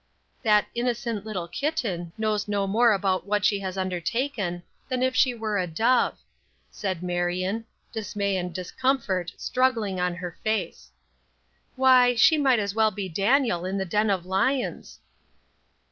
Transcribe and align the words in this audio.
"That 0.41 0.65
innocent 0.73 1.27
little 1.27 1.47
kitten 1.47 2.11
knows 2.17 2.47
no 2.47 2.65
more 2.65 2.97
what 3.23 3.45
she 3.45 3.59
has 3.59 3.77
undertaken 3.77 4.63
than 4.89 5.03
if 5.03 5.15
she 5.15 5.35
were 5.35 5.59
a 5.59 5.67
dove," 5.67 6.17
said 6.71 7.03
Marion, 7.03 7.65
dismay 7.91 8.35
and 8.35 8.51
discomfort 8.51 9.31
struggling 9.37 9.99
in 9.99 10.15
her 10.15 10.39
face. 10.43 10.89
"Why, 11.75 12.15
she 12.15 12.39
might 12.39 12.57
as 12.57 12.73
well 12.73 12.89
be 12.89 13.09
Daniel 13.09 13.63
in 13.63 13.77
the 13.77 13.85
den 13.85 14.09
of 14.09 14.25
lions." 14.25 14.99